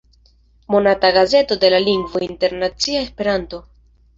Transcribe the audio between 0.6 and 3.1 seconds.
Monata gazeto de la lingvo internacia